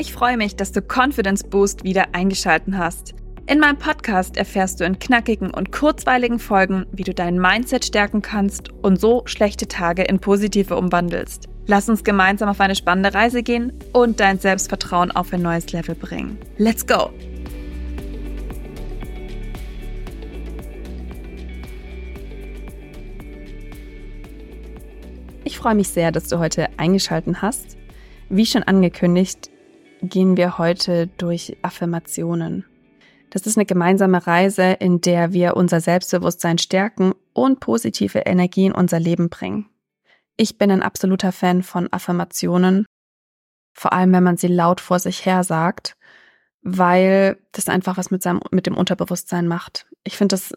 [0.00, 3.12] Ich freue mich, dass du Confidence Boost wieder eingeschalten hast.
[3.46, 8.22] In meinem Podcast erfährst du in knackigen und kurzweiligen Folgen, wie du dein Mindset stärken
[8.22, 11.50] kannst und so schlechte Tage in positive umwandelst.
[11.66, 15.94] Lass uns gemeinsam auf eine spannende Reise gehen und dein Selbstvertrauen auf ein neues Level
[15.94, 16.38] bringen.
[16.56, 17.10] Let's go!
[25.44, 27.76] Ich freue mich sehr, dass du heute eingeschaltet hast.
[28.30, 29.50] Wie schon angekündigt,
[30.02, 32.64] gehen wir heute durch Affirmationen.
[33.30, 38.72] Das ist eine gemeinsame Reise, in der wir unser Selbstbewusstsein stärken und positive Energie in
[38.72, 39.68] unser Leben bringen.
[40.36, 42.86] Ich bin ein absoluter Fan von Affirmationen,
[43.72, 45.94] vor allem wenn man sie laut vor sich her sagt,
[46.62, 49.86] weil das einfach was mit, seinem, mit dem Unterbewusstsein macht.
[50.04, 50.52] Ich finde, das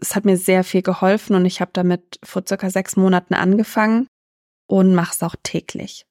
[0.00, 4.06] es hat mir sehr viel geholfen und ich habe damit vor circa sechs Monaten angefangen
[4.66, 6.06] und mache es auch täglich.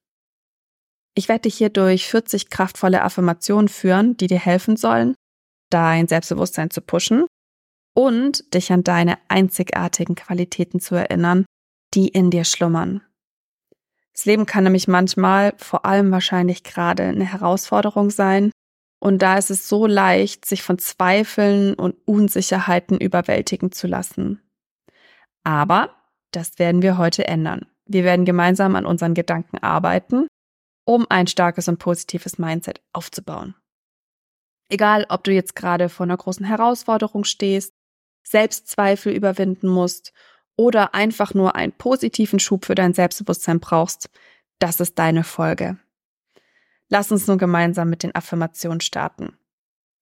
[1.15, 5.15] Ich werde dich hier durch 40 kraftvolle Affirmationen führen, die dir helfen sollen,
[5.69, 7.25] dein Selbstbewusstsein zu pushen
[7.93, 11.45] und dich an deine einzigartigen Qualitäten zu erinnern,
[11.93, 13.01] die in dir schlummern.
[14.13, 18.51] Das Leben kann nämlich manchmal, vor allem wahrscheinlich gerade, eine Herausforderung sein.
[18.99, 24.41] Und da ist es so leicht, sich von Zweifeln und Unsicherheiten überwältigen zu lassen.
[25.43, 25.95] Aber
[26.31, 27.67] das werden wir heute ändern.
[27.85, 30.27] Wir werden gemeinsam an unseren Gedanken arbeiten
[30.85, 33.55] um ein starkes und positives Mindset aufzubauen.
[34.69, 37.73] Egal, ob du jetzt gerade vor einer großen Herausforderung stehst,
[38.23, 40.13] Selbstzweifel überwinden musst
[40.55, 44.09] oder einfach nur einen positiven Schub für dein Selbstbewusstsein brauchst,
[44.59, 45.77] das ist deine Folge.
[46.89, 49.37] Lass uns nun gemeinsam mit den Affirmationen starten.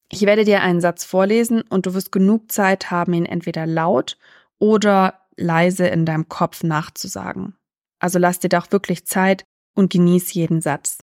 [0.09, 4.17] Ich werde dir einen Satz vorlesen und du wirst genug Zeit haben, ihn entweder laut
[4.59, 7.55] oder leise in deinem Kopf nachzusagen.
[7.99, 11.00] Also lass dir doch wirklich Zeit, und genieß jeden Satz.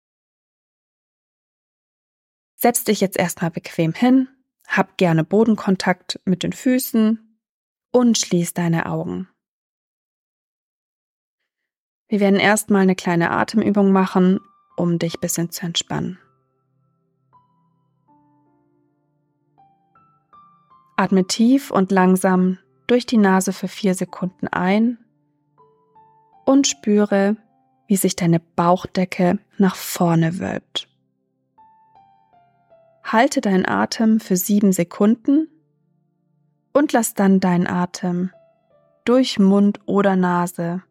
[2.55, 4.29] Setz dich jetzt erstmal bequem hin,
[4.67, 7.39] hab gerne Bodenkontakt mit den Füßen
[7.91, 9.27] und schließ deine Augen.
[12.07, 14.39] Wir werden erstmal eine kleine Atemübung machen,
[14.77, 16.19] um dich ein bisschen zu entspannen.
[20.95, 24.99] Atme tief und langsam durch die Nase für vier Sekunden ein
[26.45, 27.35] und spüre,
[27.93, 30.87] wie sich deine Bauchdecke nach vorne wölbt.
[33.03, 35.47] Halte deinen Atem für sieben Sekunden
[36.71, 38.31] und lass dann deinen Atem
[39.05, 40.81] durch Mund oder Nase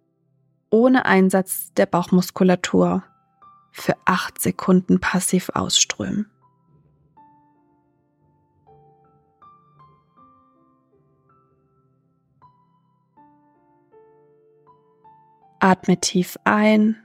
[0.71, 3.03] ohne Einsatz der Bauchmuskulatur
[3.73, 6.31] für acht Sekunden passiv ausströmen.
[15.65, 16.97] Atme tief ein,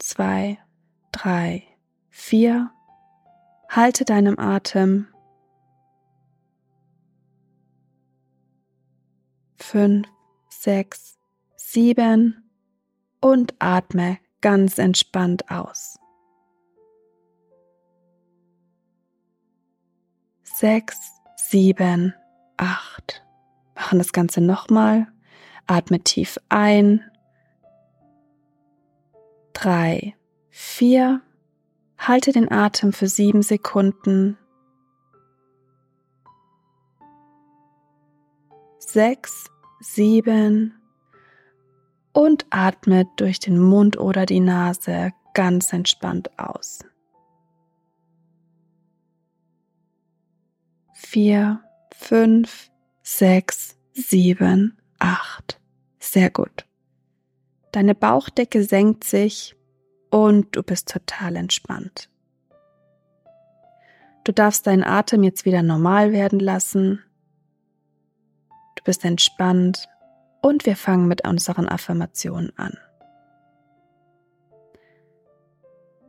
[0.00, 0.58] zwei,
[1.12, 1.62] drei,
[2.08, 2.72] vier.
[3.68, 5.06] Halte deinem Atem.
[9.54, 10.08] Fünf,
[10.48, 11.20] sechs,
[11.54, 12.50] sieben
[13.20, 16.00] und atme ganz entspannt aus.
[20.42, 20.98] Sechs,
[21.36, 22.12] sieben,
[22.56, 23.24] acht.
[23.76, 25.06] Machen das Ganze nochmal.
[25.68, 27.08] Atme tief ein
[29.56, 30.14] drei,
[30.50, 31.22] vier.
[31.98, 34.36] Halte den Atem für sieben Sekunden.
[38.78, 39.46] Sechs,
[39.80, 40.74] sieben.
[42.12, 46.80] Und atme durch den Mund oder die Nase ganz entspannt aus.
[50.94, 51.62] Vier,
[51.94, 52.70] fünf,
[53.02, 55.60] sechs, sieben, acht.
[55.98, 56.66] Sehr gut.
[57.76, 59.54] Deine Bauchdecke senkt sich
[60.08, 62.08] und du bist total entspannt.
[64.24, 67.02] Du darfst deinen Atem jetzt wieder normal werden lassen.
[68.76, 69.90] Du bist entspannt
[70.40, 72.78] und wir fangen mit unseren Affirmationen an.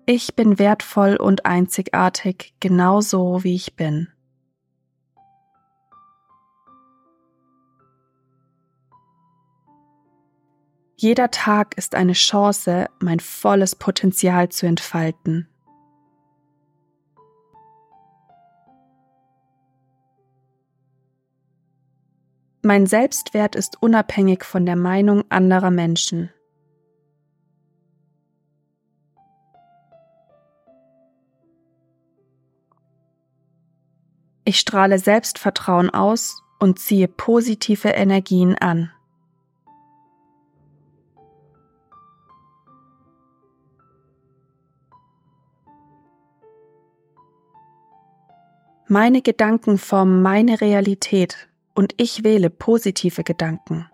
[0.05, 4.07] Ich bin wertvoll und einzigartig, genauso wie ich bin.
[10.99, 15.47] Jeder Tag ist eine Chance, mein volles Potenzial zu entfalten.
[22.63, 26.31] Mein Selbstwert ist unabhängig von der Meinung anderer Menschen.
[34.45, 38.91] Ich strahle Selbstvertrauen aus und ziehe positive Energien an.
[48.89, 53.89] Meine Gedanken formen meine Realität und ich wähle positive Gedanken.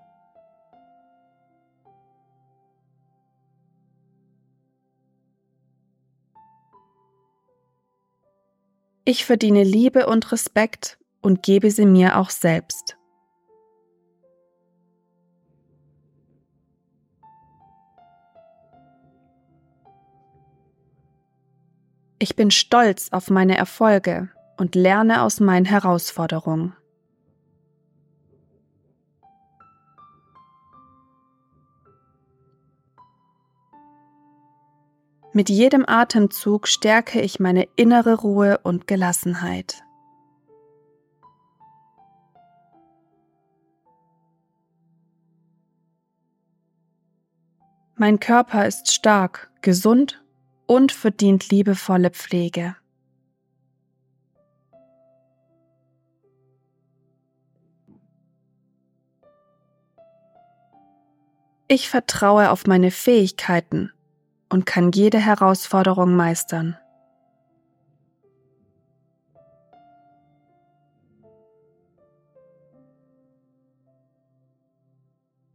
[9.03, 12.95] Ich verdiene Liebe und Respekt und gebe sie mir auch selbst.
[22.19, 24.29] Ich bin stolz auf meine Erfolge
[24.63, 26.73] und lerne aus meinen Herausforderungen.
[35.33, 39.83] Mit jedem Atemzug stärke ich meine innere Ruhe und Gelassenheit.
[47.97, 50.23] Mein Körper ist stark, gesund
[50.67, 52.77] und verdient liebevolle Pflege.
[61.67, 63.91] Ich vertraue auf meine Fähigkeiten
[64.49, 66.77] und kann jede Herausforderung meistern.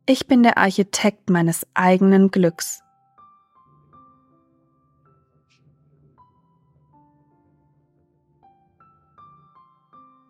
[0.06, 2.82] Ich bin der Architekt meines eigenen Glücks.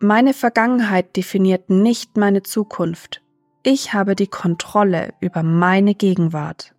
[0.01, 3.21] Meine Vergangenheit definiert nicht meine Zukunft.
[3.61, 6.73] Ich habe die Kontrolle über meine Gegenwart.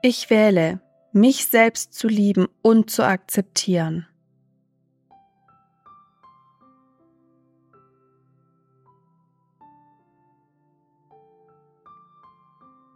[0.00, 0.80] Ich wähle,
[1.12, 4.06] mich selbst zu lieben und zu akzeptieren.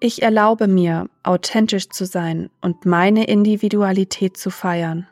[0.02, 5.06] Ich erlaube mir, authentisch zu sein und meine Individualität zu feiern.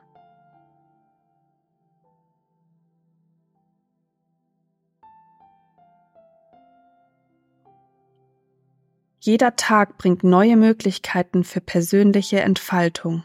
[9.20, 13.24] Jeder Tag bringt neue Möglichkeiten für persönliche Entfaltung.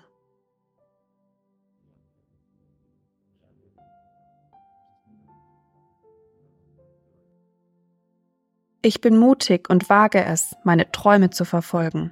[8.86, 12.12] Ich bin mutig und wage es, meine Träume zu verfolgen.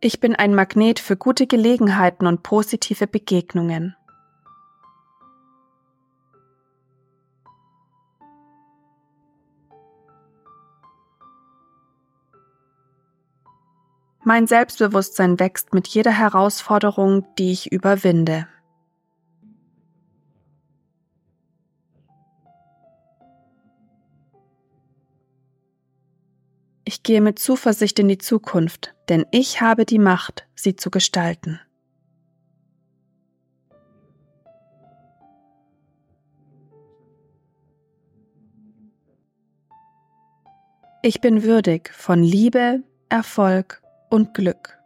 [0.00, 3.96] Ich bin ein Magnet für gute Gelegenheiten und positive Begegnungen.
[14.24, 18.46] Mein Selbstbewusstsein wächst mit jeder Herausforderung, die ich überwinde.
[26.96, 31.60] Ich gehe mit Zuversicht in die Zukunft, denn ich habe die Macht, sie zu gestalten.
[41.02, 44.78] Ich bin würdig von Liebe, Erfolg und Glück.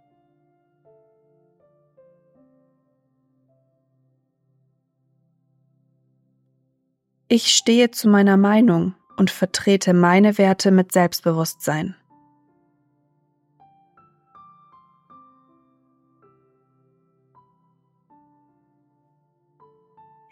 [7.28, 11.94] Ich stehe zu meiner Meinung und vertrete meine Werte mit Selbstbewusstsein.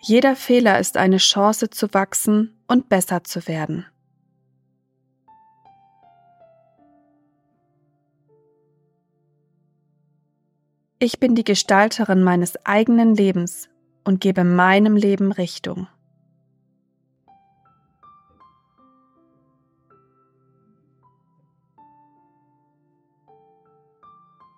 [0.09, 3.85] Jeder Fehler ist eine Chance zu wachsen und besser zu werden.
[10.99, 13.69] Ich bin die Gestalterin meines eigenen Lebens
[14.03, 15.88] und gebe meinem Leben Richtung.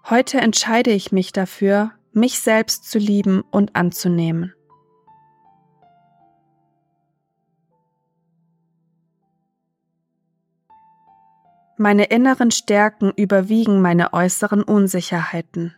[0.09, 4.55] Heute entscheide ich mich dafür, mich selbst zu lieben und anzunehmen.
[11.83, 15.75] Meine inneren Stärken überwiegen meine äußeren Unsicherheiten.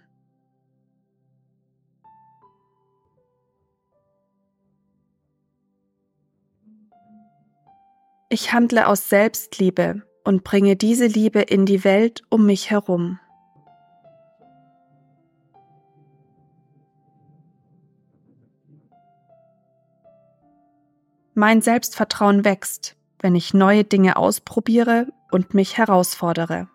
[8.29, 13.21] Ich handle aus Selbstliebe und bringe diese Liebe in die Welt um mich herum.
[21.35, 26.69] Mein Selbstvertrauen wächst, wenn ich neue Dinge ausprobiere und mich herausfordere.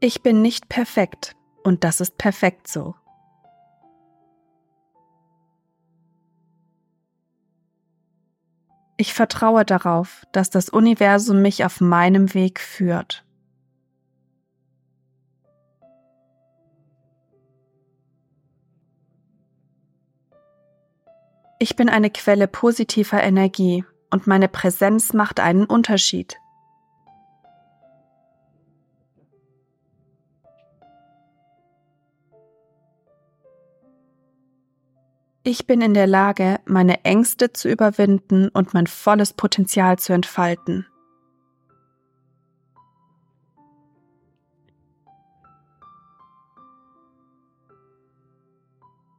[0.00, 2.96] Ich bin nicht perfekt, Und das ist perfekt so.
[8.96, 13.24] Ich vertraue darauf, dass das Universum mich auf meinem Weg führt.
[21.62, 26.36] Ich bin eine Quelle positiver Energie und meine Präsenz macht einen Unterschied.
[35.44, 40.88] Ich bin in der Lage, meine Ängste zu überwinden und mein volles Potenzial zu entfalten.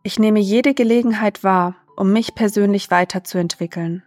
[0.04, 4.04] Ich nehme jede Gelegenheit wahr, um mich persönlich weiterzuentwickeln.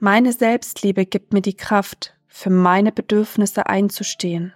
[0.00, 4.52] Meine Selbstliebe gibt mir die Kraft, für meine Bedürfnisse einzustehen.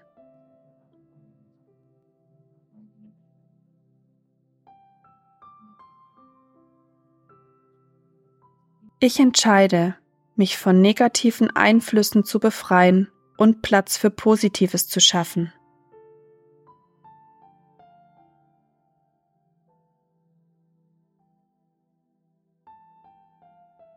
[9.00, 9.96] Ich entscheide,
[10.36, 15.52] mich von negativen Einflüssen zu befreien und Platz für Positives zu schaffen.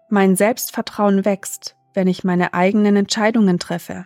[0.09, 4.05] Mein Selbstvertrauen wächst, wenn ich meine eigenen Entscheidungen treffe.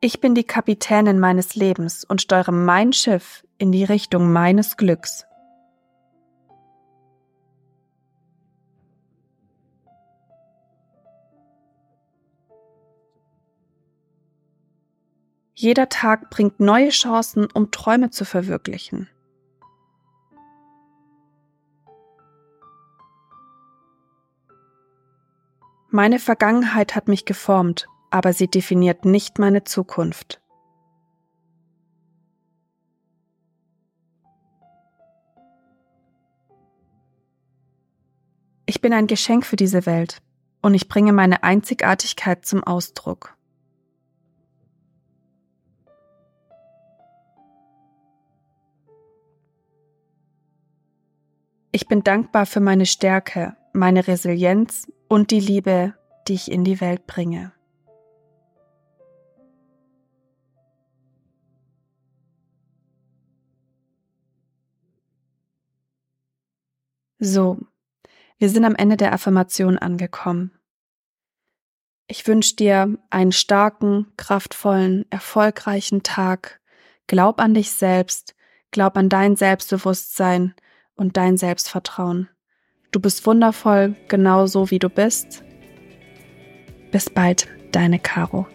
[0.00, 5.24] Ich bin die Kapitänin meines Lebens und steuere mein Schiff in die Richtung meines Glücks.
[15.62, 19.08] Jeder Tag bringt neue Chancen, um Träume zu verwirklichen.
[25.88, 30.42] Meine Vergangenheit hat mich geformt, aber sie definiert nicht meine Zukunft.
[38.66, 40.22] Ich bin ein Geschenk für diese Welt
[40.60, 43.36] und ich bringe meine Einzigartigkeit zum Ausdruck.
[51.74, 55.94] Ich bin dankbar für meine Stärke, meine Resilienz und die Liebe,
[56.28, 57.52] die ich in die Welt bringe.
[67.18, 67.58] So,
[68.36, 70.52] wir sind am Ende der Affirmation angekommen.
[72.06, 76.60] Ich wünsche dir einen starken, kraftvollen, erfolgreichen Tag.
[77.06, 78.34] Glaub an dich selbst,
[78.72, 80.54] glaub an dein Selbstbewusstsein
[80.96, 82.28] und dein Selbstvertrauen.
[82.90, 85.42] Du bist wundervoll, genauso wie du bist.
[86.90, 88.46] Bis bald, deine Caro.